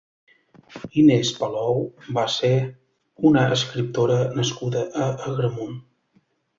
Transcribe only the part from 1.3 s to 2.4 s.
Palou va